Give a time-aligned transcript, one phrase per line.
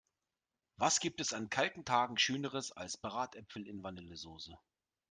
[0.77, 4.57] Was gibt es an kalten Tagen schöneres als Bratäpfel in Vanillesoße!